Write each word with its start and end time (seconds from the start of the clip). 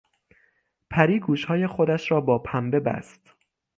پری 0.89 1.19
گوشهای 1.19 1.67
خودش 1.67 2.11
را 2.11 2.21
با 2.21 2.39
پنبه 2.39 2.79
بست. 2.79 3.33